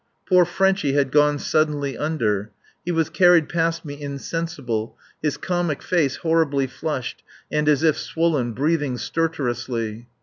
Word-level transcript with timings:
Poor 0.27 0.45
Frenchy 0.45 0.93
had 0.93 1.11
gone 1.11 1.37
suddenly 1.37 1.95
under. 1.95 2.49
He 2.83 2.91
was 2.91 3.07
carried 3.11 3.47
past 3.47 3.85
me 3.85 4.01
insensible, 4.01 4.97
his 5.21 5.37
comic 5.37 5.83
face 5.83 6.15
horribly 6.15 6.65
flushed 6.65 7.21
and 7.51 7.69
as 7.69 7.83
if 7.83 7.99
swollen, 7.99 8.53
breathing 8.53 8.97
stertorously. 8.97 10.07